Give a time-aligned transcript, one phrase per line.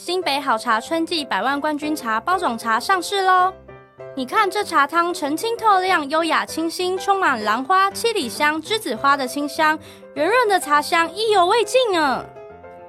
[0.00, 3.52] 新北好茶春季百万冠军茶包种茶上市喽！
[4.14, 9.76] 你看这茶汤澄清透亮、优雅清新，充满兰花、七里香、栀子花的清香，
[10.14, 12.24] 圆润的茶香意犹未尽啊！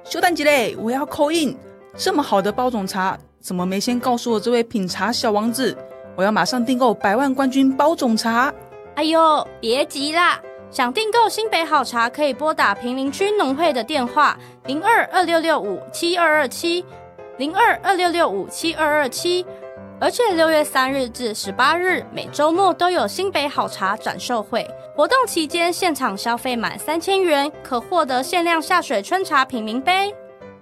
[0.04, 1.56] 修蛋鸡嘞，我要 call in！
[1.96, 5.76] 这么好的包种茶，怎么没先告诉我这位品茶小王子？
[6.16, 8.54] 我要马上订购百万冠军包种茶！
[8.94, 10.40] 哎呦，别急啦！
[10.70, 16.84] 想订购新北好茶，可以拨打平林区农会的电话零二二六六五七二二七
[17.40, 19.46] 零二二六六五七二二七，
[19.98, 30.14] 而且六月三日至十八日每周末都有新北好茶展售会，活动期间现场消费满三千元可获得限量下水春茶品茗杯。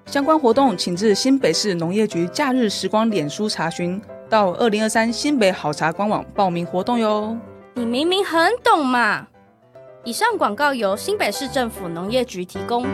[0.06, 7.36] 相关活动请至新北市农业局假日时光脸书查询，到二零二三新北好茶官网报名活动哟。
[7.74, 9.26] 你明明很懂嘛！
[10.04, 12.86] 以上广告由新北市政府农业局提供。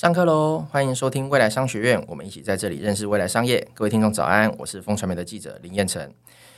[0.00, 0.64] 上课喽！
[0.70, 3.68] 欢迎收听未来商学院，我们一起在这里认识未来商业。
[3.74, 6.10] 各位听众早安，我是风传媒的记者林彦辰。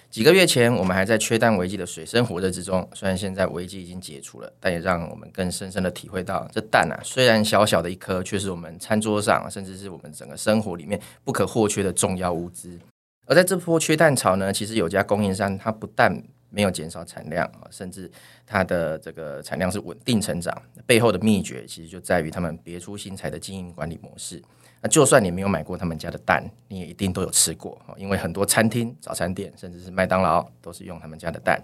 [0.09, 12.79] 几个月前，我们还在缺蛋危机的水深火热之中，虽然现在危机已经解除了，但也让我们更深深的体会到，这蛋啊，虽然小小的一颗，却是我们餐桌上，甚至是我们整个生活里面不可或缺的重要物资。
[13.27, 16.17] 而在这波缺蛋潮呢，其实有家供应商，它不但
[16.49, 18.09] 没有减少产量，甚至
[18.53, 20.55] 它的这个产量是稳定成长。
[20.85, 24.43] 背后的秘诀其实就在于他们别出心裁的经营管理模式。
[24.83, 31.63] 那就算你没有买过他们家的蛋，你也一定都有吃过，因为很多餐厅、早餐店，甚至是麦当劳都是用他们家的蛋。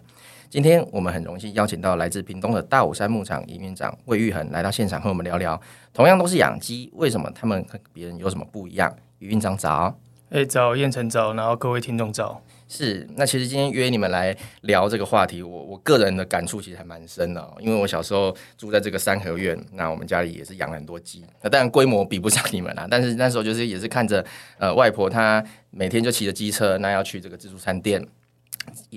[0.48, 5.60] 今天我们很荣幸邀请到来自屏东的大武山牧场营运长魏玉恒来到现场和我们聊聊。
[5.92, 8.94] 同样都是养鸡，为什么他们和别人有什么不一样？
[9.18, 9.98] 营运长早，
[10.30, 12.40] 哎早，彦辰早，然后各位听众早。
[12.68, 24.22] 是，那其实今天约你们来聊这个话题，我我个人的感触其实还蛮深的，因为我小时候住在这个三合院，那我们家里也是养了很多鸡，那当然规模比不上你们啦，但是那时候就是也是看着
[24.58, 28.06] 呃外婆她每天就骑着机车，那要去这个自助餐店，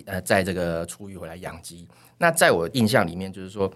[0.05, 3.73] 呃，在这个出狱回来养鸡，那在我印象里面就是说。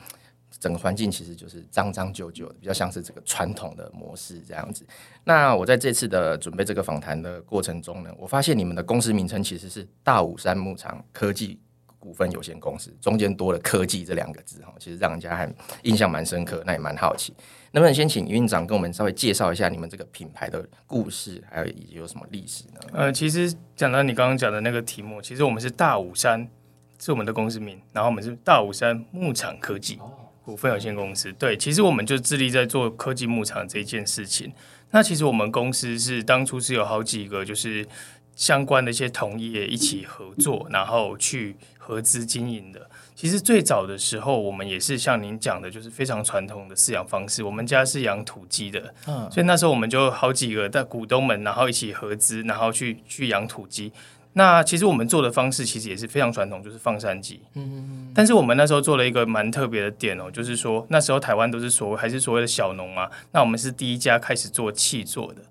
[0.59, 4.85] 整个环境其实就是脏脏旧旧的，比较像是这个传统的模式这样子。
[5.23, 11.59] 那我在这次的准备这个访谈的过程中呢，我发现你们的公司名称其实是大武山牧场科技
[11.99, 15.51] 股份有限公司，中间多了“科技”这两个字哈，其实让人家还
[15.81, 17.33] 印象蛮深刻，那也蛮好奇。
[17.71, 22.79] 能不能先请营运长跟我们稍微介绍一下你们这个品牌的故事，还有以及有什么历史呢？
[22.93, 26.47] 呃，其实讲到你刚刚讲的那个题目，其实我们是大武山
[26.99, 29.99] 是我们的公司名，然后我们是大武山牧场科技。
[30.45, 34.53] 股份有限公司，对，其实我们就致力在做科技牧场这一件事情。
[34.91, 37.85] 那其实我们公司是当初是有好几个就是
[38.35, 42.87] 相关的一些同业一起合作，然后去合资经营的。
[43.15, 47.41] 其实最早的时候，我们也是像您讲的，就是非常传统的饲养方式。
[47.41, 53.91] 我们家是养土鸡的，嗯，所以那时候我们就好几个的股东们，然后一起合资，然后去去养土鸡。
[54.37, 57.39] 那其实我们做的方式其实也是非常传统，就是放山鸡。
[57.53, 65.41] 嗯，但是我们那时候做了一个蛮特别的点哦，就是说那时候台湾都是所谓还是所谓的小农嘛，那我们是第一家开始做气做的。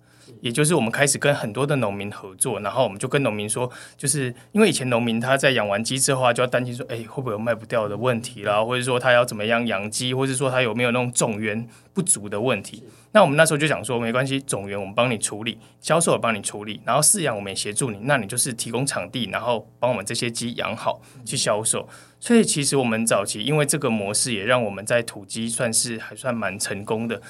[0.45, 12.85] 也就是我们开始跟很多的农民合作，然后我们就跟农民说，就是因为以前农民他在养完鸡之后啊，就要担心说，哎，会不会有卖不掉的问题啦，或者说他要怎么样养鸡，或者说他有没有那种种源不足的问题。
[13.13, 21.89] 那我们那时候就想说，没关系，种源我们帮你处理，销售也帮你处理，然后饲养我们也协助你，那你就是提供场地，然后帮我们这些鸡养好去销售。
[22.21, 27.23] 所以其实我们早期因为这个模式，也让我们在土鸡算是还算蛮成功的。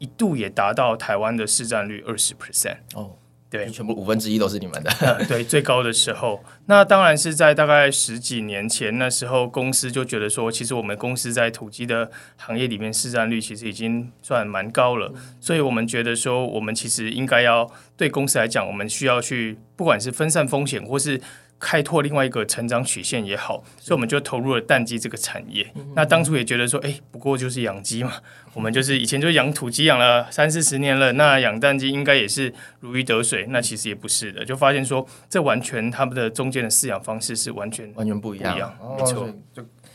[0.00, 3.10] 一度也达到台湾的市占率二十 percent 哦，
[3.50, 21.20] 对，全部五分之一都是你们的，嗯，对， 最高的时候，那当然是在大概十几年前，那时候公司就觉得说，其实我们公司在土鸡的行业里面市占率其实已经算蛮高了，嗯，所以我们觉得说，我们其实应该要对公司来讲，我们需要去，不管是分散风险或是。
[21.60, 25.70] 开拓另外一个成长曲线也好，所以我们就投入了蛋鸡这个产业。
[25.94, 28.14] 那当初也觉得说，哎，不过就是养鸡嘛，
[28.54, 33.46] 我们就是以前就养土鸡养了三四十年了，那养蛋鸡应该也是如鱼得水。
[33.50, 39.28] 那其实也不是的，就发现说，这完全他们的中间的饲养方式是完全完全不一样，一样哦、没错。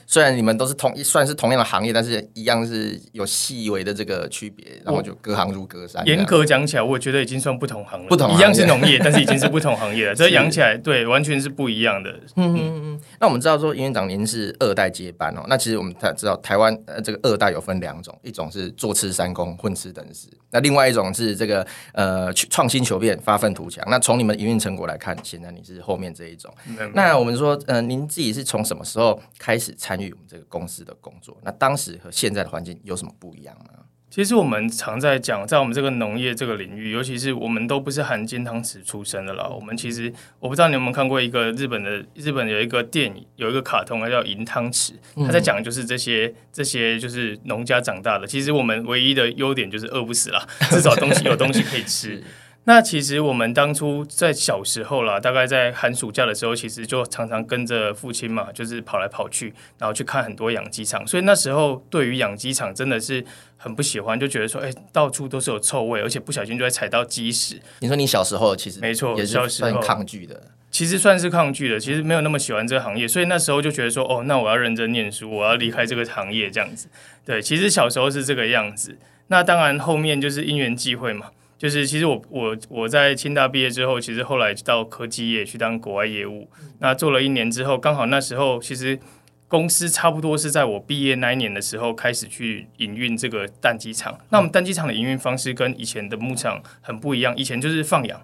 [0.08, 6.06] 虽然你们都是同算是同样的行业，但是一样是有细微的这个区别，然后就隔行如隔山。
[6.06, 8.08] 严格讲起来，我觉得已经算不同行了。
[8.08, 10.16] 不同一样是农业，但是已经是不同行业了。
[10.16, 12.12] 这养起来，对，完全是不一样的。
[12.36, 13.02] 嗯嗯嗯。
[13.20, 15.44] 那我们知道说，营院长您是二代接班哦。
[15.48, 23.84] 那其实我们才知道，台湾呃这个二代有分两种，一种是坐吃山空，混吃等死；那另外一种是这个呃创新求变，发愤图强。
[23.90, 26.54] 那从你们营运成果来看，现在你是后面这一种。
[26.68, 33.72] 嗯、那我们说，呃，您自己是从什么时候开始参与我们这个公司的工作，那当时和现在的环境有什么不一样呢？
[34.08, 39.46] 其实我们常在讲，在我们这个农业这个领域，尤其是我们都不是含金汤匙出身的啦。
[39.46, 44.92] 我们其实我不知道你有没有看过一个日本的日本有一个电影，有一个卡通，它叫《银汤匙》，
[45.26, 48.26] 他在讲就是这些这些就是农家长大的。
[48.26, 52.24] 其实我们唯一的优点就是饿不死啦，至少东西有东西可以吃。
[52.68, 61.06] 那其实我们当初在小时候啦，大概在寒暑假的时候，其实就常常跟着父亲嘛，就是跑来跑去，然后去看很多养鸡场。
[61.06, 63.24] 所以那时候对于养鸡场真的是
[63.56, 67.62] 很不喜欢，就觉得说，哎，到处都是有臭味，而且不小心就会踩到鸡屎。
[67.82, 70.42] 你说你小时候其实没错，也是很抗拒的，
[70.72, 73.08] 其实算是抗拒的，其实没有那么喜欢这个行业。
[73.08, 76.88] 所以那时候就觉得说，哦，那我要认真念书，我要离开这个行业这样子。
[77.24, 78.98] 对，其实小时候是这个样子。
[79.28, 81.28] 那当然后面就是因缘际会嘛。
[81.66, 86.48] 就是其实我我我在清大毕业之后，其实后来到科技业去当国外业务。
[86.78, 89.00] 那做了一年之后，刚好那时候其实
[89.48, 94.16] 公司差不多是在我毕业那一年的时候开始去营运这个蛋鸡场。
[94.30, 98.22] 那我们蛋鸡场的营运方式跟以前的牧场很不一样，以前就是放养，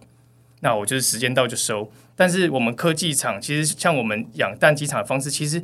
[0.60, 1.92] 那我就是时间到就收。
[2.16, 5.64] 但是我们科技场其实像我们养蛋鸡场的方式，其实。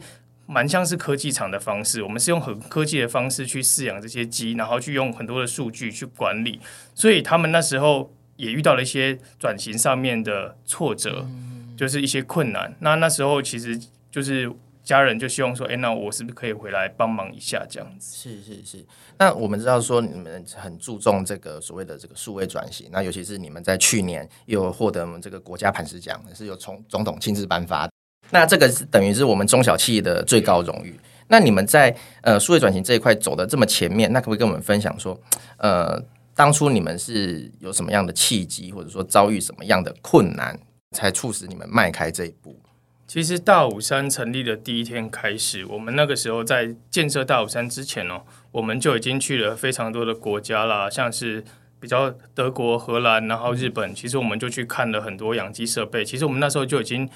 [0.49, 6.61] 蛮像是科技厂的方式，我们是用很科技的方式去饲养这些鸡，然后去用很多的数据去管理，
[6.95, 12.73] 所以他们那时候也遇到了一些转型上面的挫折，嗯、就是一些困难。
[12.79, 13.77] 那那时候其实
[14.09, 14.49] 就是
[14.83, 18.15] 家人就希望说，哎，那我是不是可以回来帮忙一下这样子？
[18.15, 18.85] 是是是。
[19.19, 27.89] 那我们知道说你们很注重这个所谓的这个数位转型，那尤其是你们在去年又获得我们这个国家磐石奖，是由从总统亲自颁发。
[28.31, 30.99] 那这个是等于是我们中小企业的最高荣誉。
[31.29, 35.19] 那你们在呃数位转型这一块走得这么前面，那可不可以跟我们分享说，
[35.57, 36.01] 呃，
[36.33, 40.57] 当初你们是有什么样的契机，或者说遭遇什么样的困难，
[40.91, 42.57] 才促使你们迈开这一步？
[43.05, 48.21] 其实大武山成立的第一天开始，我们那个时候在建设大武山之前哦，
[48.53, 51.43] 我们就已经去了非常多的国家啦，像是
[51.81, 56.05] 比较德国、荷兰，然后日本，其实我们就去看了很多养鸡设备。
[56.05, 57.09] 其实我们那时候就已经。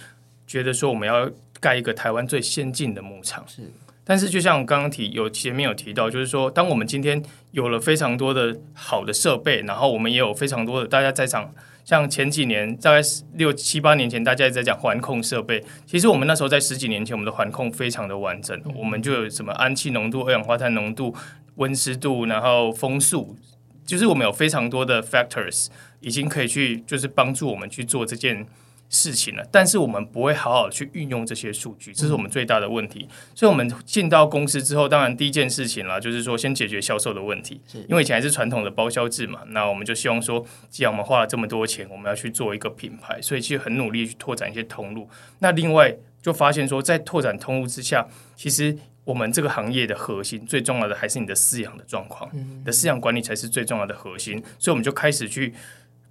[0.52, 1.32] 觉得说我们要
[1.62, 3.72] 盖一个台湾最先进的牧场，是。
[4.04, 11.50] 但是就像我刚刚提有前面有提到，就是说，当我们今天有了非常多的好的设备，然后我们也有非常多的大家在场，
[11.86, 13.00] 像前几年大概
[13.36, 15.64] 六七八年前，大家也在讲环控设备。
[15.86, 21.16] 其实我们那时候在十几年前，我们的环控非常的完整，嗯、我们就有什么氨气浓度、二氧化碳浓度、
[21.56, 23.38] 温湿度，然后风速，
[23.86, 25.68] 就是我们有非常多的 factors，
[26.02, 28.46] 已经可以去就是帮助我们去做这件。
[28.94, 33.08] 事情了，但是我们不会好好去运用这些数据，这是我们最大的问题。
[33.34, 37.62] 所以，我们进到公司之后，当然第一件事情啦，就是说先解决销售的问题。
[37.88, 45.10] 因为以前还是传统的包销制嘛，那我们就希望说，既然我们花了这么多钱，我们要去做一个品牌，所以其实很努力去拓展一些通路。
[45.40, 48.06] 那另外就发现说，在拓展通路之下，
[48.36, 54.44] 其实我们这个行业的核心最重要的还是你的饲养的状况，你的饲养管理才是最重要的核心。
[54.60, 55.54] 所以，我们就开始去。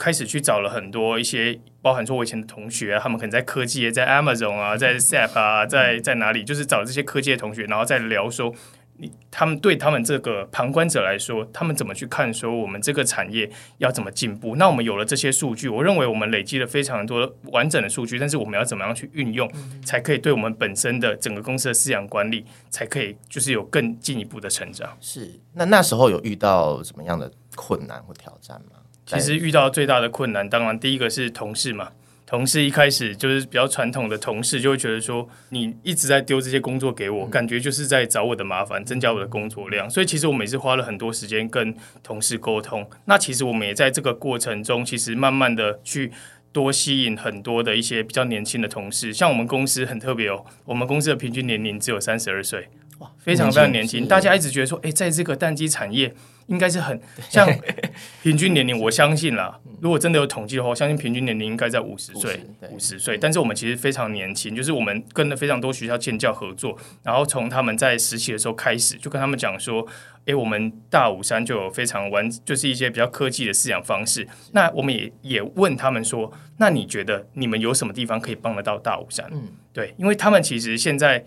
[0.01, 8.51] 开始去找了很多一些，包含说我以前的同学，他们可能在科技业，在 Amazon 啊，在 SAP 啊，在在哪里，就是找这些科技的同学，然后再聊说，
[8.97, 14.57] 你他们对他们这个旁观者来说，他们怎么去看说我们这个产业要怎么进步？
[14.57, 19.47] 那我们有了这些数据，我认为我们累积了非常多完整的数据，但是我们要怎么样去运用，
[19.85, 24.97] 才可以对我们本身的整个公司的思想管理，才可以就是有更进一步的成长。
[24.99, 28.80] 是，那那时候有遇到什么样的困难或挑战吗？
[29.19, 31.91] 其实遇到最大的困难，当然第一个是同事嘛。
[32.27, 39.91] 同事一开始就是比较传统的同事，就会觉得说你一直在丢这些工作给我，感觉就是在找我的麻烦，增加我的工作量。
[39.91, 41.75] 所以其实我每次花了很多时间跟
[42.05, 42.89] 同事沟通。
[43.07, 46.13] 那其实我们也在这个过程中，其实慢慢的去
[46.53, 49.13] 多吸引很多的一些比较年轻的同事。
[49.13, 54.07] 像我们公司很特别哦，我们公司的平均年龄只有三十二岁，哇，非常非常年轻。
[54.07, 56.15] 大家一直觉得说，哎，在这个蛋鸡产业。
[56.51, 57.49] 应该是很像
[58.23, 59.59] 平均年龄，我相信啦。
[59.81, 62.41] 如果真的有统计的话，我相信平均年龄应该在五十岁，
[62.71, 63.17] 五十岁。
[63.17, 69.87] 但是我们其实非常年轻，就是我们跟了非常多学校建教合作，然后从他们在实习的时候开始，就跟他们讲说，
[70.27, 74.27] 诶，我们大武山就有非常完，就是一些比较科技的饲养方式。
[74.53, 79.27] 那我们也也问他们说，那你觉得你们有什么地方可以帮得到大武山？
[79.31, 81.25] 嗯，对，因为他们其实现在。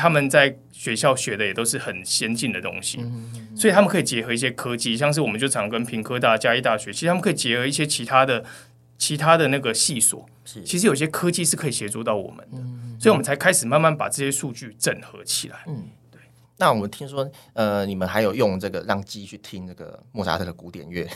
[0.00, 8.42] 他们在学校学的也都是很先进的东西，嗯嗯、所以他们可以结合一些科技，像是我们就常跟屏科大、嘉义大学，其实他们可以结合一些其他的、
[8.96, 15.58] 其他的那个系所，是其实有些科技是可以协助到我们的，嗯、所以我们才开始慢慢把这些数据整合起来。
[15.66, 16.18] 嗯，对。
[16.56, 21.06] 那我们听说，呃，你们还有用这个让鸡去听这个莫扎特的古典乐，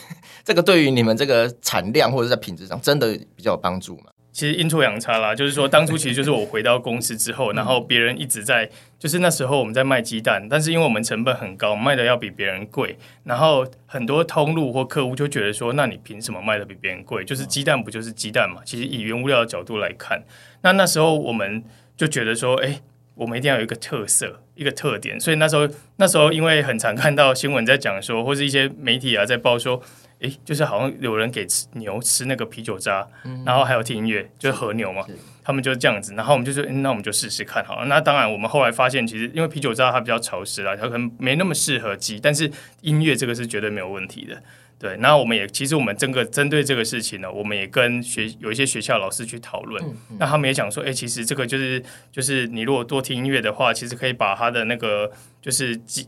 [0.43, 4.11] 这个对于你们这个产量或者在品质上，真的比较有帮助吗？
[4.35, 17.23] 其实阴错阳差啦，就是说当初其实就是我回到公司之后，然后别人一直在，就是那时候我们在卖鸡蛋，但是因为我们成本很高，卖的要比别人贵，然后很多通路或客户就觉得说，那你凭什么卖的比别人贵？
[17.23, 18.61] 就是鸡蛋不就是鸡蛋嘛？
[18.65, 20.21] 其实以原物料的角度来看，
[20.63, 21.63] 那那时候我们
[21.95, 22.81] 就觉得说，哎，
[23.13, 25.65] 我们一定要有一个特色，一个特点，所以那时候
[25.95, 29.81] 那时候因为很常看到新闻在讲说，或是一些媒体啊在报说。
[30.27, 35.05] 诶，就是好像有人给吃牛吃那个啤酒渣，嗯、然后还有听音乐，就是和牛嘛，
[35.43, 36.13] 他们就是这样子。
[36.15, 37.85] 然后我们就说，那我们就试试看好了。
[37.85, 42.51] 那当然，我们后来发现，其实因为啤酒渣它比较潮湿啦，它可能没那么适合鸡，但是
[42.81, 44.41] 音乐这个是绝对没有问题的。
[44.77, 56.07] 对，那我们也其实我们整个针对这个事情呢，我们也跟学有一些学校老师去讨论，嗯嗯、那他们也讲说，诶，其实这个就是就是你如果多听音乐的话，其实可以把它的那个就是鸡。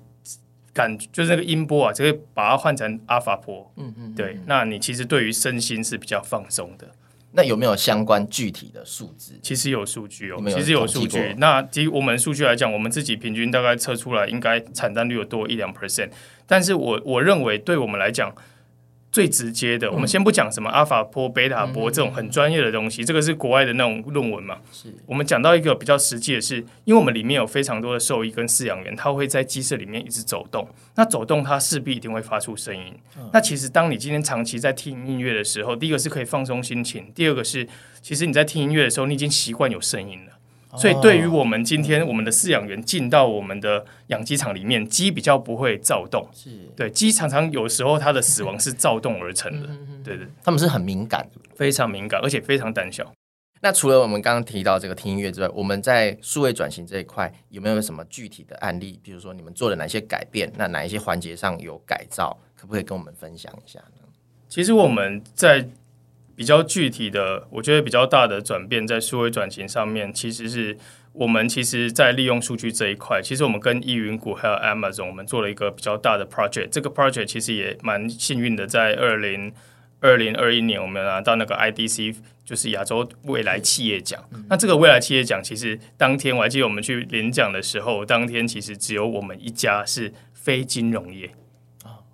[0.78, 3.70] 感就是那个音波啊，就会把它换成阿法波。
[3.78, 6.88] 嗯嗯，对，那你其实对于身心是比较放松的。
[7.32, 9.34] 那有没有相关具体的数字？
[9.42, 11.36] 其实有数据哦，其实有数据。
[11.40, 16.10] 那基于我们数据来讲，我们自己平均大概测出来，应该产蛋率有多一两 percent。
[16.46, 18.34] 但是我我认为，对我们来讲。
[19.12, 24.58] 最直接的，我们先不讲什么阿法波、贝塔波这种很专业的东西，这个是国外的那种论文嘛。
[24.72, 30.68] 是我们讲到一个比较实际的是，因为我们里面有非常多的兽医跟饲养员，他会在鸡舍里面一直走动。
[30.96, 32.94] 那走动，它势必一定会发出声音。
[33.32, 37.68] 那其实当你今天长期在听音乐的时候，第一个是可以放松心情，第二个是
[38.02, 40.34] 其实你在听音乐的时候，你已经习惯有声音了。
[40.76, 46.28] 所以，对于我们今天我们的饲养员进到我们的养鸡场里面，鸡比较不会躁动。
[46.34, 49.70] 是对鸡常常有时候它的死亡是躁动而成的。
[50.04, 53.10] 对对，他们是很敏感，非常敏感，而且非常胆小。
[53.62, 59.00] 那除了我们刚刚提到这个听音乐之外，我们在数位转型这一块有没有什么具体的案例？
[59.02, 60.52] 比如说你们做了哪些改变？
[60.58, 62.38] 那哪一些环节上有改造？
[62.56, 64.08] 可不可以跟我们分享一下呢？
[64.50, 65.68] 其实我们在。
[66.38, 70.78] 比较具体的，我觉得比较大的转变在数位转型上面，其实是
[71.14, 76.70] 我们其实，在利用数据这一块，其实我们跟易云谷还有 Amazon，我们做了一个比较大的 project。
[76.70, 79.52] 这个 project 其实也蛮幸运的，在二零
[80.00, 82.16] 二零二一年，我们拿到那个 IDC，
[82.46, 84.24] 就是亚洲未来企业奖。
[84.48, 91.32] 那这个未来企业奖，其实当天我还记得我们去领奖的时候，当天其实只有我们一家是非金融业。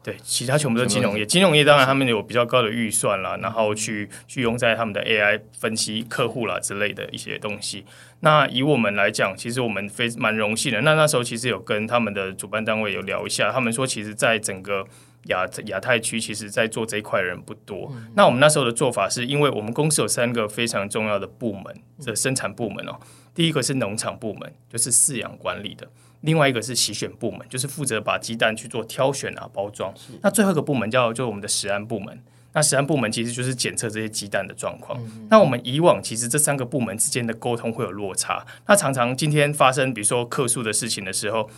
[0.03, 1.25] 对，其他全部都是金融业。
[1.25, 7.85] 金融业当然他们有比较高的预算啦，然后去去用在他们的 AI 分析客户啦之类的一些东西。
[8.19, 10.81] 那以我们来讲，其实我们非蛮荣幸的。
[10.81, 14.85] 那那时候其实有跟他们的主办单位有聊一下，他们说其实在整个
[15.27, 17.89] 亚亚太区，其实在做这一块人不多。
[17.93, 21.73] 嗯、那我们那时候的做法是因为我们公司有三个非常重要的部门
[22.05, 22.99] 的生产部门哦。
[23.33, 25.87] 第一个是农场部门，就是饲养管理的。
[26.23, 29.93] 另外一个是洗选部门，就是负责把鸡蛋去做挑选啊、包装。
[29.95, 32.21] 是那最后一个部门叫就我们的食安部门。
[32.53, 34.99] 那食安部门其实就是检测这些鸡蛋的状况。
[35.29, 38.45] 那我们以往其实这三个部门之间的沟通会有落差。
[38.67, 41.49] 那常常今天发生比如说客诉的事情的时候。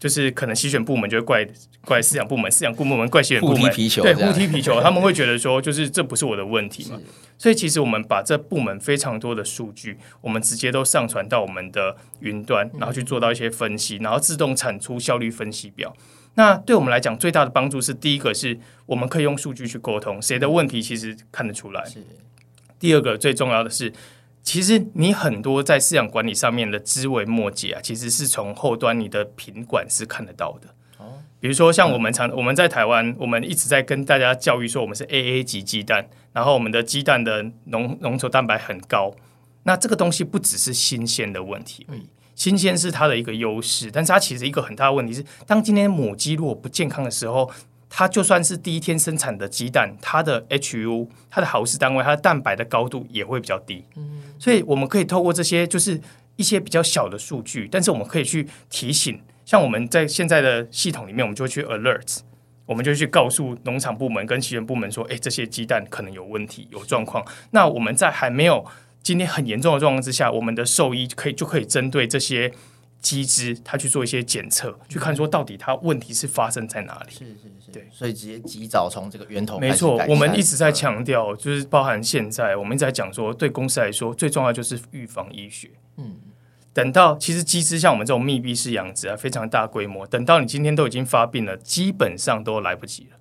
[0.00, 1.46] 就是可能洗选部门就会怪
[1.84, 6.98] 怪饲养部门，饲养部门怪洗选部门，互踢皮球，对，互踢皮球，他们会觉得说，就是这不是我的问题嘛。
[7.36, 15.94] 所以其实我们把这部门非常多的数据，我们直接都上传到我们的云端，然后去做到一些分析，然后自动产出效率分析表。
[16.36, 21.84] 那对我们来讲最大的帮助是，第一个是我们可以用数据去沟通，谁的问题其实看得出来。
[22.78, 23.92] 第二个最重要的是。
[24.42, 30.68] 其实你很多在饲养管理上面的枝微末节啊，其实是从后端你的品管是看得到的。
[30.98, 39.14] 哦，比如说像我们常我们在台湾，我们一直在跟大家教育说，我们是 AA 级鸡蛋，然后我们的鸡蛋的浓浓稠蛋白很高。
[39.64, 47.50] 那这个东西不只是新鲜的问题而已，新鲜是它的一个优势，但是它其实一个很大的问题是，当今天母鸡如果不健康的时候。
[47.92, 53.84] 它就算是第一天生产的鸡蛋，它的 HU，它的毫氏单位，它的蛋白的高度也会比较低。
[53.96, 56.00] 嗯，所以我们可以透过这些，就是
[56.36, 62.18] 一些比较小的数据，但是我们可以去提醒，像我们在现在的系统里面，我们就会去 alert，
[62.64, 67.24] 我们就去告诉农场部门跟饲养部门说，哎，这些鸡蛋可能有问题，有状况。
[67.50, 68.64] 那我们在还没有
[69.02, 72.52] 今天很严重的状况之下，我们的兽医可以就可以针对这些。
[73.00, 77.12] 机制，他去做一些检测，去看说到底他问题是发生在哪里。
[77.12, 79.58] 是是是，对，所以直接及早从这个源头。
[79.58, 85.70] 没错，我们一直在强调，就是包含现在，我们一直在讲说，对公司来说最重要就是预防医学。
[85.96, 86.16] 嗯，
[86.72, 93.16] 等到其实鸡只像我们这种密闭式养殖啊，非常大规模，等到你今天都已经发病了，基本上都来不及了。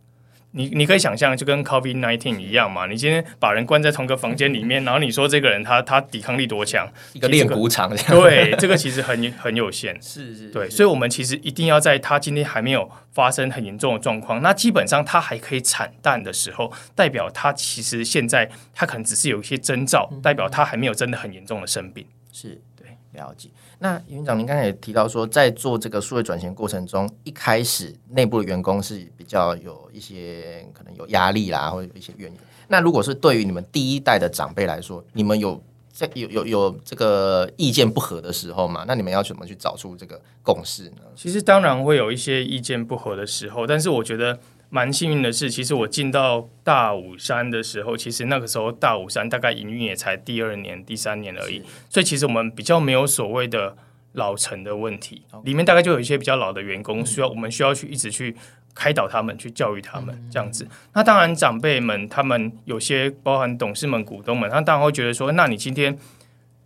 [0.52, 2.88] 你你可以想象，就跟 COVID nineteen 一样嘛。
[2.88, 9.96] 你今天把人关在同个房间里面，然后你说这个人他他抵抗力多强，一个练鼓场，对，这个其实很很有限。
[10.02, 22.06] 是是，对，所以，我们其实一定要在他今天还没有发生很严重的状况，那基本上他还可以产蛋的时候，代表他其实现在他可能只是有一些征兆，代表他还没有真的很严重的生病。
[22.32, 23.50] 是对，了解。
[23.82, 32.42] 那院长，您刚才也提到说，在做这个数位转型过程中，一开始内部的员工是比较有一些可能有压力啦，或者有一些怨言。
[32.68, 35.62] 那如果是对于你们第一代的长辈来说，你们有
[35.94, 38.84] 在有有有这个意见不合的时候吗？
[38.86, 41.02] 那你们要怎么去找出这个共识呢？
[41.16, 44.38] 其实当然会有一些意见不合的时候，但是我觉得。
[44.70, 53.76] 蛮幸运的是，其实我进到大武山的时候，其实那个时候大武山大概营运也才第二年、第三年而已，所以其实我们比较没有所谓的
[54.14, 55.24] 老成的问题。
[55.44, 58.36] 里面大概就有一些比较老的员工，需要我们需要去一直去
[58.76, 60.68] 开导他们，去教育他们这样子。
[60.94, 65.98] 那当然长辈们，他们有些包含董事们、股东们，他当然会觉得说，那你今天。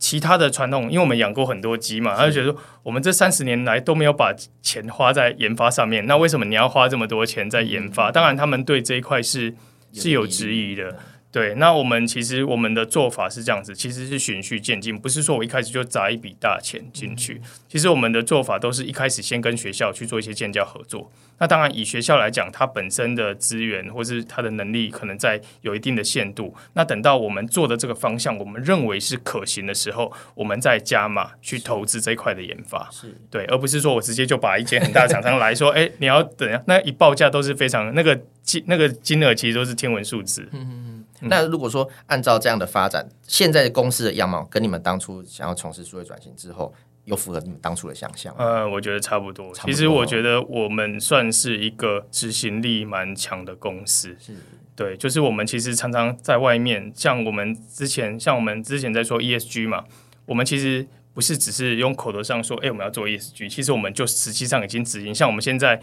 [0.03, 8.11] 其他的传统，因为我们养过很多鸡嘛，他就觉得说，我们这三十年来都没有把钱花在研发上面，那为什么你要花这么多钱在研发？
[8.11, 9.55] 当然，他们对这一块是
[9.93, 10.99] 是有质疑的。
[11.33, 17.41] 对，那我们其实我们的做法是这样子，其实是循序渐进，不是说我一开始就砸一笔大钱进去。
[17.67, 21.11] 其实我们的做法都是一开始先跟学校去做一些建教合作。
[21.39, 26.55] 那当然，以学校来讲，它本身的资源或是它的能力可能在有一定的限度。
[26.73, 32.87] 那等到我们做的这个方向，我们认为是可行的时候，我们再加码去投资这一块的研发。
[32.91, 40.47] 是对，而不是说我直接就把一间很大的厂商来说， 哎，你要等下，那一报价都是非常那个金那个金额，其实都是天文数字。
[40.51, 46.73] 嗯那如果说按照这样的发展，现在的公司的样貌跟你们当初想要从事数位转型之后，
[47.05, 48.33] 有符合你们当初的想象？
[48.37, 49.53] 呃，我觉得差不多。
[49.53, 54.15] 其实我觉得我们算是一个执行力蛮强的公司。
[54.19, 54.33] 是，
[54.75, 59.83] 对，就是我们其实常常在外面，像我们之前，像我们之前在说 ESG 嘛，
[60.25, 65.13] 我们其实不是只是用口头上说，哎，我们要做 ESG，其实我们就实际上已经执行。
[65.13, 65.81] 像我们现在。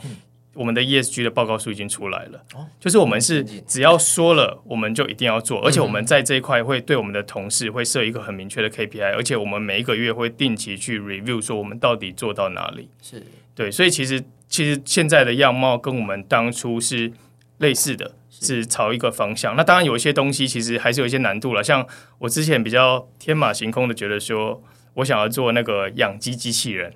[0.52, 2.44] 嗯我们的 ESG 的报告书已经出来了，
[2.80, 12.90] 就是我们是只要说了，我们就一定要做，而且我们在这一块会对我们的同事会设一个很明确的 KPI，而且我们每一个月会定期去 review，说我们到底做到哪里。
[13.00, 17.12] 是对，所以其实其实现在的样貌跟我们当初是
[17.58, 19.54] 类似的，是朝一个方向。
[19.54, 21.86] 那当然有一些东西其实还是有一些难度了，像
[22.18, 24.60] 我之前比较天马行空的觉得说，
[24.94, 26.92] 我想要做那个养鸡机器人。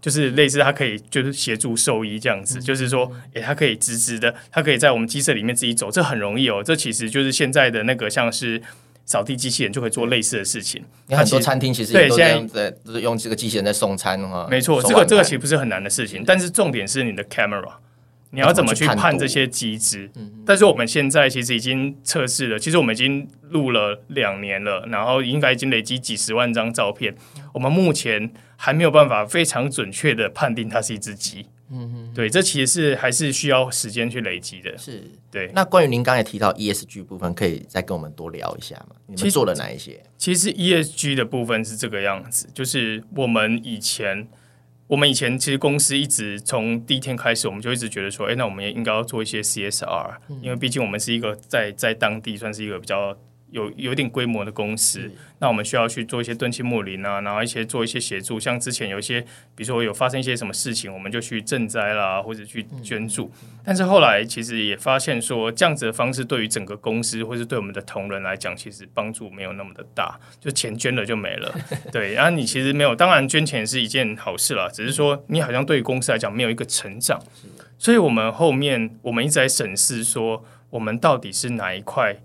[0.00, 6.62] 就是类似，它可以就是协助兽医这样子，嗯、就是说，诶，它可以直直的，它可以在我们鸡舍里面自己走，这很容易哦。
[6.64, 8.62] 这其实就是现在的那个像是
[9.04, 10.84] 扫地机器人就可以做类似的事情。
[11.08, 14.46] 你很多餐厅其实对，现在都是用这个机器人在送餐哈。
[14.50, 17.72] 没错，这个这个其实不是很难的事情，但是重点是你的 camera。
[18.34, 20.10] 你要怎么去判这些机制？
[20.44, 27.14] 但是我们现在其实已经测试了，其实我们已经录了两年了，然后应该已经累积几十万张照片。
[27.52, 31.46] 我们目前还没有办法非常准确的判定它是一只鸡。
[31.70, 34.76] 嗯哼，对，这其实是还是需要时间去累积的。
[34.76, 35.50] 是，对。
[35.54, 38.96] 那关于您刚才提到 ESG 部分，可以再跟我们多聊一下吗？
[39.06, 40.02] 你们做了哪一些？
[40.18, 44.28] 其实 ESG 的部分是这个样子，就是我们以前。
[44.86, 53.16] 我们以前其实公司一直从第一天开始，我们就一直觉得说，哎，那我们也应该要做一些 CSR，因为毕竟我们是一个在在当地算是一个比较。
[53.54, 59.20] 有有点规模的公司，嗯、那我们需要去做一些敦亲睦邻啊，然后一些做一些协助，像之前有一些，
[59.54, 63.30] 比如说有发生一些什么事情，我们就去赈灾啦，或者去捐助。
[63.44, 71.54] 嗯、但是后来其实也发现说，这样子的方式对于整个公司，或是对我们的同仁来讲，其实帮助没有那么的大，就钱捐了就没了。
[71.92, 77.22] 对，然后你其实没有，当然捐钱是一件好事啦，只是说你好像对于公司来讲没有一个成长。
[77.78, 82.16] 所以我们后面我们一直在审视说，我们到底是哪一块。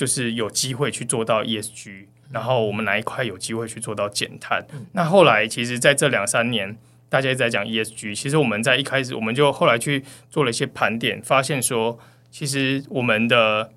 [0.00, 4.66] 就是有机会去做到 ESG，然后我们哪一块有机会去做到减碳？
[4.92, 6.74] 那后来其实在这两三年，
[7.10, 11.98] 大家一直在讲 ESG，其实我们在一开始我们就后来去做了一些盘点，发现说，
[12.30, 13.74] 其实我们的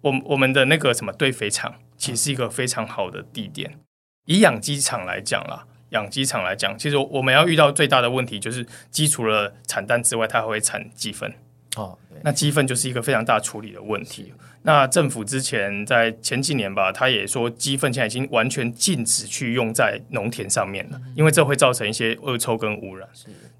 [0.00, 3.78] 我我们的那个什么堆肥场，其实是一个非常好的地点。
[4.24, 11.32] 以养鸡场来讲啦，养鸡场来讲，其实我们要遇到最大的问题就是鸡除了产蛋之外，它还会产鸡粪。
[11.76, 14.32] 哦，那鸡粪就是一个非常大处理的问题。
[14.66, 23.08] 那政府之前在前几年吧，他也说鸡粪现在已经完全禁止去用在农田上面了，因为这会造成一些恶臭跟污染。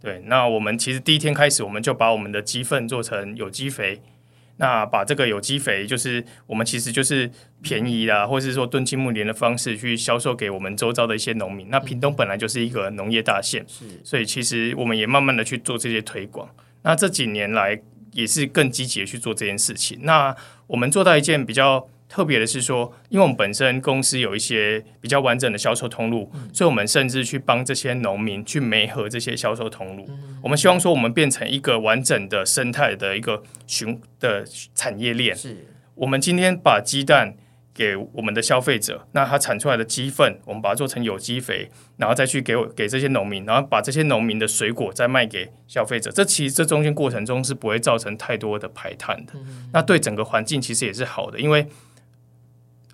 [0.03, 0.21] 对。
[0.27, 4.01] 那我们其实第一天开始，我们就把我们的鸡粪做成有机肥。
[4.57, 7.31] 那把这个有机肥，就是我们其实就是
[7.62, 11.69] 便宜啦，或者是说敦亲睦邻的方式去销售给我们周遭的一些农民。
[11.71, 13.64] 那屏东本来就是一个农业大县，
[14.03, 16.49] 所以其实我们也慢慢的去做这些推广。
[16.83, 17.81] 那这几年来。
[18.16, 19.98] 也是更积极的去做这件事情。
[20.02, 20.35] 那
[20.66, 30.07] 我们做到一件比较特别的是说，因为我们本身公司有一些比较完整的销售通路，嗯、所以我们甚至去帮这些农民去媒合这些销售通路。
[30.09, 35.37] 嗯、我们希望说，我们变成一个完整的生态的一个循的产业链。
[35.37, 37.35] 是我们今天把鸡蛋
[37.77, 46.11] 给我们的消费者，那它产出来的鸡粪，我们把它做成有机肥，然后再去给我给这些农民，然后把这些农民的水果再卖给消费者。
[46.11, 49.35] 这其实这中间过程中是不会造成太多的排碳的。
[49.35, 51.67] 嗯、那对整个环境其实也是好的，因为。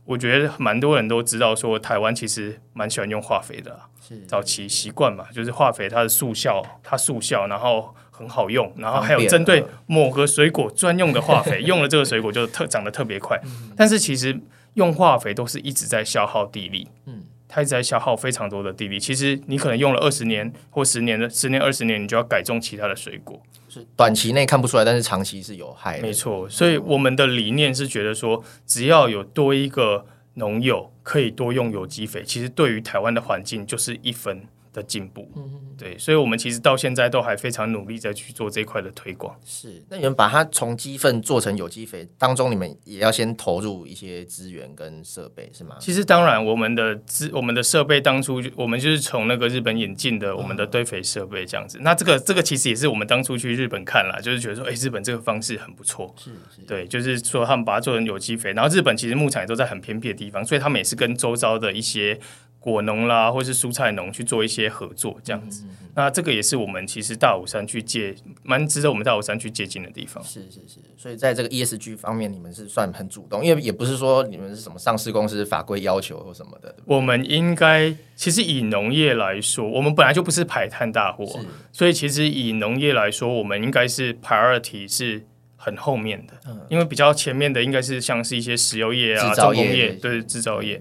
[0.04, 13.40] 我觉得蛮多人都知道，说台湾其实蛮喜欢用化肥的，是早期习惯嘛，就是化肥它的速效，它速效，然后很好用，然后还有针对某个水果专用的化肥， 用了这个水果就特长得特别快。
[13.76, 14.36] 但是其实
[14.74, 18.98] 用化肥都是一直在消耗地力，嗯，它一直在消耗非常多的地力。
[18.98, 23.42] 其实你可能用了二十年或十年的十年二十年，你就要改种其他的水果。
[23.68, 26.02] 是短期内看不出来，但是长期是有害的。
[26.02, 30.04] 没错，所以我们的理念是觉得说，只要有多一个
[30.34, 39.38] 农友可以多用有机肥，其实对于台湾的环境就是一分的进步，嗯嗯，对，所以我们其实到现在都还非常努力在去做这一块的推广。
[39.44, 45.76] 是，那你们把它从鸡粪做成有机肥当中，你们也要先投入一些资源跟设备，是吗？
[45.78, 51.76] 其实当然，我们的资我们的设备当初我们就是从那个日本引进的我们的堆肥设备这样子。
[51.78, 62.18] 哦、那这个这个其实也是我们当初去日本看了，就是觉得说，哎、欸，日本这个方式很不错，是是，对，就是说他们把它做成有机肥，然后日本其实牧场也都在很偏僻的地方，所以他们也是跟周遭的一些。
[62.62, 65.64] 果农啦，或是蔬菜农去做一些合作，这样子。
[65.64, 70.22] 嗯嗯嗯，那这个也是我们其实大武山去借，蛮值得我们大武山去借鉴的地方。
[70.22, 76.72] 是是是，所以在这个 ESG 方面，你们是算很主动，因为也不是说你们是什么上市公司法规要求或什么的。
[76.84, 81.26] 我们应该其实以农业来说，我们本来就不是排碳大户，
[81.72, 90.80] 所以其实以农业来说，我们应该是 priority 是很后面的，嗯、因为比较前面的应该是像是一些石油业啊、重工业，对制造业。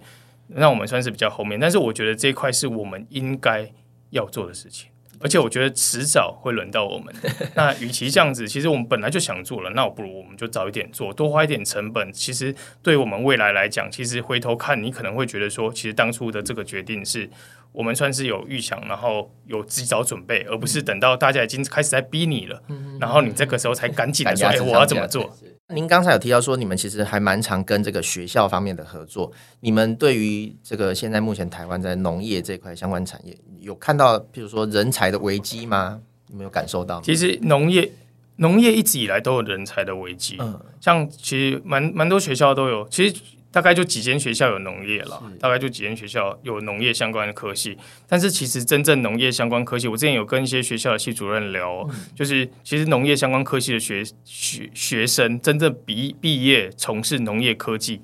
[0.55, 3.71] 那我们算是比较后面，但是我觉得这一块是我们应该
[4.09, 7.13] 要做的事情，而且我觉得迟早会轮到我们。
[7.55, 12.11] 那与其这样子，其实我们本来就想做了，那我不如我们就早一点做，多花一点成本。
[12.11, 17.29] 其实对我们未来来讲，其实回头看你可能会觉得说，其实当初的这个决定是
[17.71, 22.61] 我们算是有预想，然后有及早准备，而不是等到大家已经开始在逼你了，
[22.99, 25.33] 然后你这个时候才赶紧的说，哎，我要怎么做？
[25.73, 29.31] 您刚才有提到说，你们其实还蛮常跟这个学校方面的合作。
[29.61, 35.99] 你们对于这个现在目前台湾在农业这块相关产业，有看到譬如说人才的危机吗？
[36.29, 37.01] 有没有感受到？
[37.01, 37.91] 其实农业
[38.35, 40.37] 农业一直以来都有人才的危机。
[40.39, 43.15] 嗯，像其实蛮蛮多学校都有，其实。
[43.51, 47.77] 大概就几间学校有农业了，大概就几间学校有农业相关的科系。
[48.07, 57.99] 但是其实真正农业相关科系，我之前有跟一些学校的系主任聊，嗯、就是其实农业相关科系的学学学生，真正毕毕业从事农业科技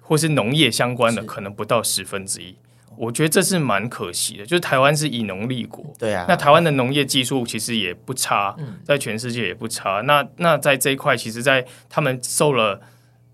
[0.00, 2.56] 或是农业相关的，可能不到十分之一。
[2.96, 4.44] 我觉得这是蛮可惜的。
[4.44, 10.00] 就是台湾是以农立国，对啊，那台湾的农业技术其实也不差，在全世界也不差。
[10.00, 12.80] 那那在这一块，其实，在他们受了。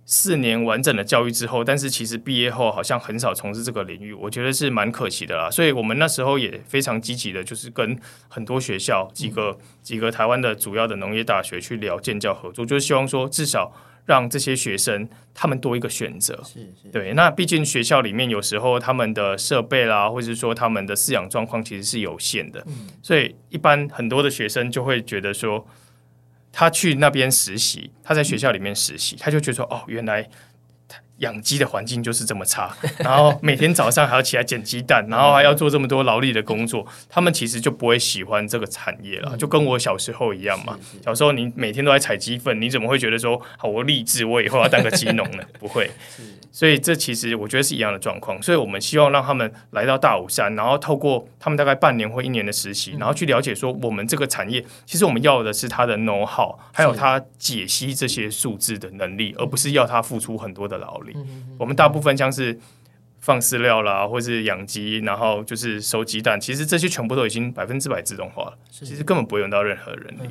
[0.08, 5.50] 四年完整的教育之后，但是其实毕业后好像很少从事这个领域，我觉得是蛮可惜的啦。
[5.50, 13.72] 所以我们那时候也非常积极的，就是跟很多学校、几个、嗯、几个台湾的主要的农业大学去聊建教合作，就是希望说至少
[14.04, 16.40] 让这些学生他们多一个选择。
[16.44, 25.66] 是是对，那毕竟学校里面有时候他们的设备啦，或者是说他们的饲养状况其实是有限的，嗯、所以一般很多的学生就会觉得说。
[26.58, 30.26] 他去那边实习，他在学校里面实习，他就觉得说，哦，原来
[31.18, 40.78] 养鸡的环境就是这么差， 然后每天早上还要起来捡鸡蛋，然后还要做这么多劳力的工作， 他们其实就不会喜欢这个产业了，就跟我小时候一样嘛。
[41.04, 45.42] 小时候你每天都在采鸡粪，你怎么会觉得说，好，我立志我以后要当个鸡农呢？
[45.58, 45.90] 不会。
[46.52, 61.05] 所以这其实我觉得是一样的状况，所以我们希望让他们来到大武山，然后透过他们大概半年或一年的实习，然后去了解说我们这个产业，其实我们要的是他的 know how，还有他解析这些数字的能力，而不是要他付出很多的劳力。
[61.58, 62.58] 我们大部分像是
[63.18, 70.30] 放饲料啦，或是养鸡，然后就是收鸡蛋，其实这些全部都已经百分之百自动化了，其实根本不会用到任何人力。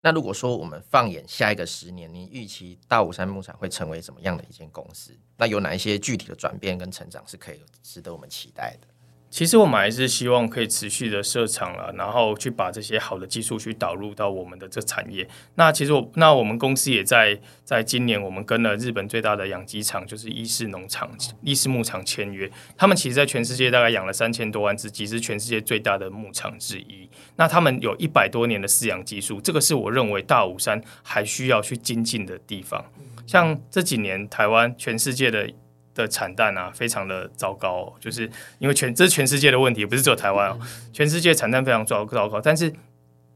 [0.00, 5.12] 那如果说我们放眼下一个十年，你预期大武山牧场会成为什么样的一间公司？
[5.36, 8.86] 那有哪一些具体的转变跟成长是可以值得我们期待的？
[9.30, 15.28] 其实我们还是希望可以持续的设厂了，然后去把这些好的技术去导入到我们的这产业。
[15.56, 21.10] 那其实我那我们公司也在在今年，我们跟了日本最大的养鸡场，就是伊势农场、
[21.42, 22.50] 伊势牧场签约。
[22.76, 27.08] 他们其实在全世界大概养了三千多万只鸡，是全世界最大的牧场之一。
[27.36, 32.82] 那他们有一百多年的饲养技术，这个是我认为大武山还需要去精进的地方。
[33.26, 35.50] 像这几年台湾全世界的。
[35.98, 40.58] 的产蛋啊，非常的糟糕，哦，就是因为全这是全世界的问题，不是只有台湾哦，
[40.92, 42.40] 全世界产蛋非常糟糟糕。
[42.40, 42.72] 但是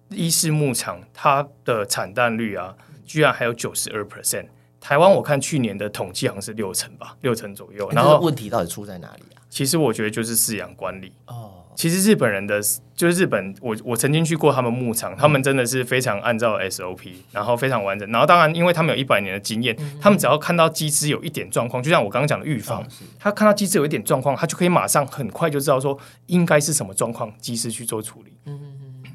[0.09, 4.47] 伊势牧场它的产蛋率啊，居然还有九十二 percent。
[4.83, 7.89] 台湾我看去年的统计好像是六成吧，六成左右。
[7.93, 9.39] 然后问题到底出在哪里啊？
[9.49, 11.53] 其实我觉得就是饲养管理哦。
[11.77, 12.61] 其实日本人的，
[12.95, 18.11] 就是日本，我我曾经去过他们牧场，他们真的是非常按照 SOP，然后非常完整。
[18.11, 22.85] 然后当然，因为他们有一百年的经验，他们只要看到鸡只有一点状况，就像我刚刚讲的预防，
[23.19, 28.33] 他看到鸡只有一点状况，他就可以马上很快就知道说应该是什么状况，及时去做处理。
[28.45, 29.11] 嗯嗯嗯。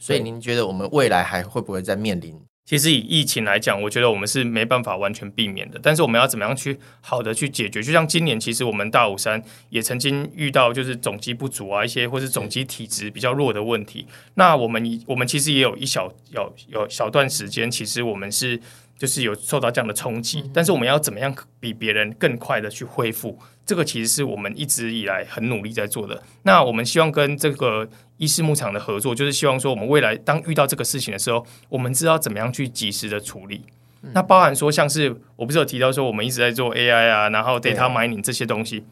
[0.00, 2.40] 所以您觉得我们未来还会不会再面临？
[2.66, 5.80] 其实以疫情来讲，我觉得我们是没办法完全避免的。
[5.82, 7.80] 但是我们要怎么样去好的去解决？
[7.80, 14.04] 就像今年，其实我们大武山也曾经遇到就是种鸡不足啊，一些或是种鸡体质比较弱的问题。
[14.34, 18.60] 那我们我们其实也有一小有有小段时间，其实我们是。
[18.98, 23.38] 就是有受到这样的冲击，但是我们要怎么样比别人更快的去恢复？
[23.66, 26.22] 这个其实是我们一直以来很努力在做的。
[26.44, 33.64] 那我们希望跟这个伊势牧场的合作，就是希望说我们未来当遇到这个事情的时候，我们知道怎么样去及时的处理。
[34.12, 38.84] 那包含说像是我不是有提到说我们一直在做 AI 啊，然后 data mining 这些东西，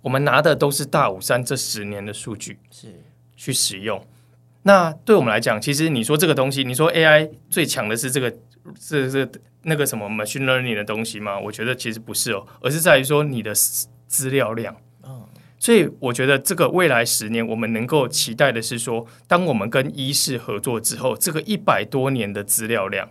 [0.00, 3.00] 我们拿的都是大武山这十年的数据是
[3.36, 4.04] 去使用。
[4.62, 8.34] 那对我们来讲，其实你说这个东西，你说 AI 最强的是这个。
[8.78, 9.28] 是是
[9.62, 11.36] 那个什么 machine learning 的东西吗？
[11.36, 13.52] 我觉得其实不是哦，而是在于说你的
[14.06, 14.76] 资料量。
[15.62, 23.08] 所以我觉得这个未来十年，我们能够期待的是说，当我们跟医事合作之后，这个一百多年的资料量，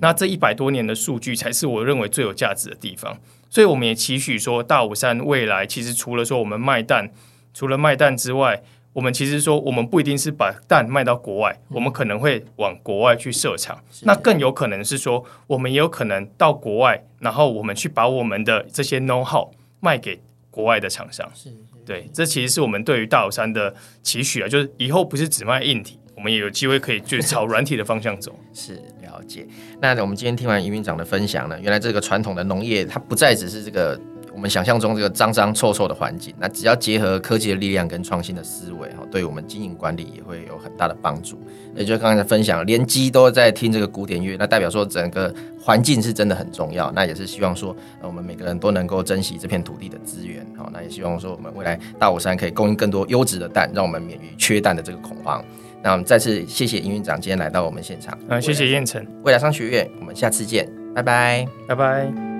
[0.00, 3.18] 那这一百多年的数据才是我认为最有价值的地方。
[3.50, 7.10] 所以我们也期许说，大武山未来其实除了说我们卖蛋，
[7.52, 8.62] 除了卖蛋之外。
[8.94, 13.82] 我们其实说，我们不一定是把蛋卖到国外，我们可能会往国外去设厂。
[14.02, 19.50] 那更有可能是说，我们也有可能到国外，然后我们去把我们的这些 know how
[19.80, 20.20] 卖给
[20.52, 21.28] 国外的厂商。
[21.34, 21.50] 是，
[21.84, 28.38] 对，这其实是我们对于大武山的期许啊，就是以后不是只卖硬体，我们也有机会可以去朝软体的方向走。
[28.54, 29.44] 是，了解。
[29.80, 34.00] 那我们今天听完余院长的分享呢，原来这个传统的农业，它不再只是这个。
[34.34, 41.38] 我们想象中这个脏脏臭臭的环境，那只要结合科技的力量跟创新的思维，哈，对我们经营管理也会有很大的帮助。
[41.74, 46.90] 也就刚才分享，连鸡都在听这个古典乐，那代表说整个环境是真的很重要。
[46.92, 55.44] 那也是希望说，我们每个人都能够珍惜这片土地的资源，好，那也希望说我们未来大武山可以供应更多优质的蛋，让我们免于缺蛋的这个恐慌。
[55.82, 62.31] 那我们再次谢谢营运长今天来到我们现场，嗯，谢谢燕城，未来商学院，我们下次见，拜拜，拜拜。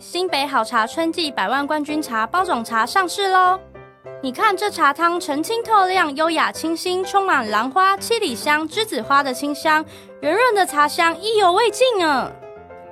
[0.00, 3.60] 新北好茶春季百万冠军茶包种茶上市喽！
[4.22, 9.84] 你看这茶汤澄清透亮、优雅清新，充满兰花、七里香、栀子花的清香，
[10.22, 12.32] 圆润的茶香意犹未尽啊！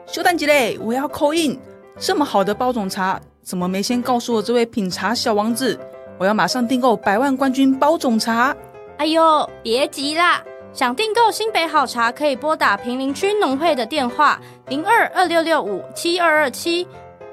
[0.07, 1.59] 休蛋鸡嘞，我要 call in！
[1.97, 5.81] 这么好的包种茶，怎么没先告诉我这位品茶小王子？
[6.19, 8.55] 我要马上订购百万冠军包种茶！
[8.99, 10.45] 哎呦，别急啦！
[10.79, 16.87] 想订购新北好茶，可以拨打平林区农会的电话零二二六六五七二二七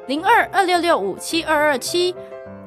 [0.08, 2.16] 零二二六六五七二二七，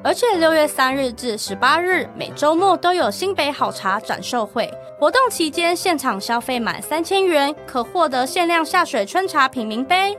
[0.01, 10.17] 而且六月三日至十八日每周末都有新北好茶展售会，活动期间现场消费满三千元可获得限量下水春茶品茗杯。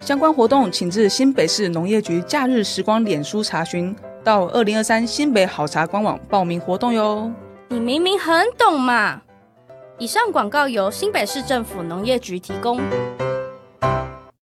[0.00, 3.94] 相关活动请至新北市农业局假日时光脸书查询，
[4.24, 7.30] 到二零二三新北好茶官网报名活动哟。
[7.68, 9.20] 你明明很懂嘛！
[9.98, 12.78] 以上广告由新北市政府农业局提供。